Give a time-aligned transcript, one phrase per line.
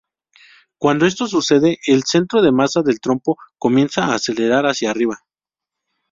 [0.79, 5.19] Cuando esto sucede, el centro de masa del trompo comienza a acelerar hacia arriba.